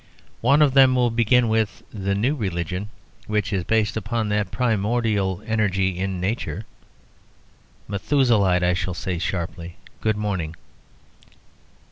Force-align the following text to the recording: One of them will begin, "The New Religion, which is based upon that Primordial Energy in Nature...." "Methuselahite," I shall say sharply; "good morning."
One 0.41 0.63
of 0.63 0.73
them 0.73 0.95
will 0.95 1.11
begin, 1.11 1.47
"The 1.93 2.15
New 2.15 2.35
Religion, 2.35 2.89
which 3.27 3.53
is 3.53 3.63
based 3.63 3.95
upon 3.95 4.29
that 4.29 4.49
Primordial 4.49 5.43
Energy 5.45 5.99
in 5.99 6.19
Nature...." 6.19 6.65
"Methuselahite," 7.87 8.63
I 8.63 8.73
shall 8.73 8.95
say 8.95 9.19
sharply; 9.19 9.75
"good 9.99 10.17
morning." 10.17 10.55